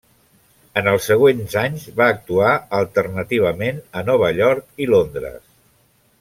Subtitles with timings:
[0.81, 5.41] En els següents anys va actuar alternativament a Nova York i Londres.